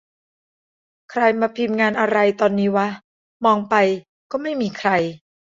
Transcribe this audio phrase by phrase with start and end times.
[1.11, 2.87] ใครมาพิมพ์งานอะไรตอนนี้วะ
[3.45, 3.75] มองไป
[4.31, 4.91] ก็ไม่มีใคร